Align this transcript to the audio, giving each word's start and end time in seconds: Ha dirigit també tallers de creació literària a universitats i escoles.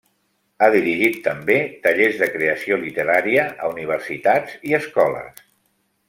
Ha 0.61 0.69
dirigit 0.75 1.17
també 1.27 1.57
tallers 1.83 2.17
de 2.23 2.29
creació 2.37 2.79
literària 2.87 3.43
a 3.67 3.73
universitats 3.77 4.57
i 4.71 4.75
escoles. 4.83 5.45